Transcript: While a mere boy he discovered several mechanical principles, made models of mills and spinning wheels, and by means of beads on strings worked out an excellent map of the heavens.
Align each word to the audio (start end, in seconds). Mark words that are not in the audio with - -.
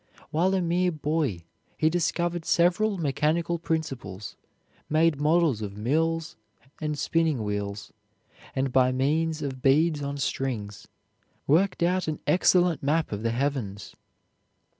While 0.31 0.55
a 0.55 0.61
mere 0.61 0.91
boy 0.91 1.43
he 1.77 1.87
discovered 1.87 2.43
several 2.43 2.97
mechanical 2.97 3.59
principles, 3.59 4.35
made 4.89 5.21
models 5.21 5.61
of 5.61 5.77
mills 5.77 6.37
and 6.81 6.97
spinning 6.97 7.43
wheels, 7.43 7.93
and 8.55 8.73
by 8.73 8.91
means 8.91 9.43
of 9.43 9.61
beads 9.61 10.01
on 10.01 10.17
strings 10.17 10.87
worked 11.45 11.83
out 11.83 12.07
an 12.07 12.19
excellent 12.25 12.81
map 12.81 13.11
of 13.11 13.21
the 13.21 13.29
heavens. 13.29 13.95